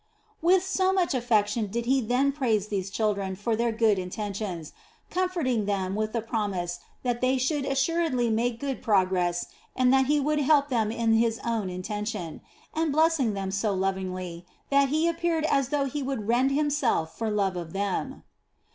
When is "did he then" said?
1.67-2.31